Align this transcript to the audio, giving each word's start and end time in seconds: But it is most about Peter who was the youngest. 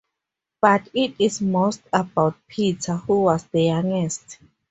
But 0.63 0.89
it 0.95 1.13
is 1.19 1.41
most 1.43 1.83
about 1.93 2.33
Peter 2.47 2.95
who 2.95 3.21
was 3.21 3.43
the 3.43 3.65
youngest. 3.65 4.39